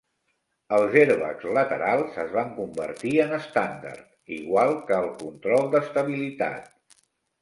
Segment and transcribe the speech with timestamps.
[0.75, 4.03] Els airbags laterals es van convertir en estàndard,
[4.39, 6.77] igual que el control d'estabilitat.